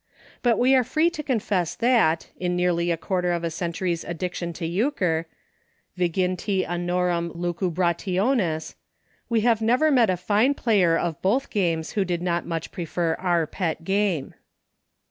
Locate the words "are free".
0.73-1.11